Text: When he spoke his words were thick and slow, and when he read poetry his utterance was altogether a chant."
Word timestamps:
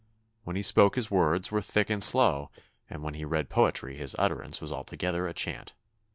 When 0.45 0.55
he 0.55 0.63
spoke 0.63 0.95
his 0.95 1.11
words 1.11 1.51
were 1.51 1.61
thick 1.61 1.91
and 1.91 2.01
slow, 2.01 2.49
and 2.89 3.03
when 3.03 3.13
he 3.13 3.23
read 3.23 3.49
poetry 3.51 3.97
his 3.97 4.15
utterance 4.17 4.59
was 4.59 4.71
altogether 4.71 5.27
a 5.27 5.33
chant." 5.35 5.75